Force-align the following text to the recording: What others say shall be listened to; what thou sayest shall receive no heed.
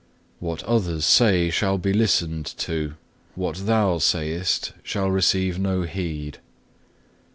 What 0.39 0.63
others 0.63 1.05
say 1.05 1.51
shall 1.51 1.77
be 1.77 1.93
listened 1.93 2.47
to; 2.57 2.95
what 3.35 3.67
thou 3.67 3.99
sayest 3.99 4.73
shall 4.83 5.11
receive 5.11 5.59
no 5.59 5.83
heed. 5.83 6.39